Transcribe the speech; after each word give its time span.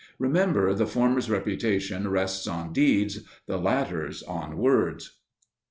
Remember 0.17 0.73
the 0.73 0.87
former's 0.87 1.29
reputation 1.29 2.07
rests 2.07 2.47
on 2.47 2.73
deeds, 2.73 3.19
the 3.45 3.57
latter's 3.57 4.23
on 4.23 4.57
words. 4.57 5.19